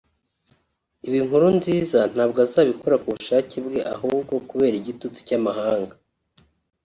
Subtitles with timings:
[1.07, 5.95] Ibi Nkurunziza ntabwo azabikora ku bushake bwe ahubwo kubera igitutu cy’amahanga